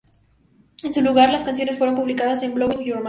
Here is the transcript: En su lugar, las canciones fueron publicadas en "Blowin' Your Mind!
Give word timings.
En 0.81 0.95
su 0.95 1.01
lugar, 1.03 1.29
las 1.31 1.43
canciones 1.43 1.77
fueron 1.77 1.95
publicadas 1.95 2.41
en 2.41 2.55
"Blowin' 2.55 2.79
Your 2.79 2.97
Mind! 2.97 2.99